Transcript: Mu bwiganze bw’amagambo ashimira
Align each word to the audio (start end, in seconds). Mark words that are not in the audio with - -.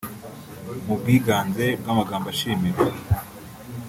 Mu 0.85 0.95
bwiganze 1.01 1.65
bw’amagambo 1.79 2.25
ashimira 2.33 2.81